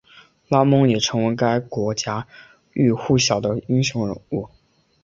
[0.47, 2.27] 拉蒙也成为该国家
[2.73, 4.49] 喻户晓的英雄人物。